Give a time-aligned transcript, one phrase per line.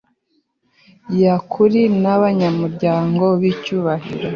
[1.15, 4.27] nyakuri n abanyamuryango b icyubahiro